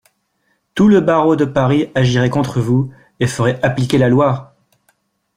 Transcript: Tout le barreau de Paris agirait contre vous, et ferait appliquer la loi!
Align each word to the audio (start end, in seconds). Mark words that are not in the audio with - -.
Tout 0.73 0.87
le 0.87 0.99
barreau 0.99 1.35
de 1.35 1.45
Paris 1.45 1.91
agirait 1.93 2.31
contre 2.31 2.59
vous, 2.59 2.91
et 3.19 3.27
ferait 3.27 3.59
appliquer 3.61 3.99
la 3.99 4.09
loi! 4.09 4.55